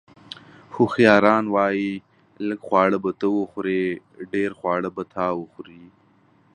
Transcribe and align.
اوښیاران 0.75 1.43
وایي: 1.55 1.93
لږ 2.47 2.59
خواړه 2.67 2.97
به 3.03 3.11
ته 3.19 3.27
وخورې، 3.37 3.81
ډېر 4.33 4.49
خواړه 4.59 4.89
به 4.95 5.03
تا 5.13 5.25
وخوري. 5.39 5.83